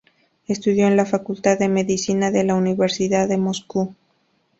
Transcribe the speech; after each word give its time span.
Estudió 0.47 0.87
en 0.87 0.97
la 0.97 1.05
Facultad 1.05 1.59
de 1.59 1.69
Medicina 1.69 2.31
de 2.31 2.43
la 2.43 2.55
Universidad 2.55 3.27
de 3.29 3.37
Moscú. 3.37 3.93